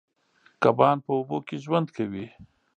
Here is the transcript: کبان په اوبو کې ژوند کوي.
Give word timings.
کبان 0.63 0.97
په 1.05 1.11
اوبو 1.17 1.37
کې 1.47 1.55
ژوند 1.63 1.87
کوي. 1.97 2.25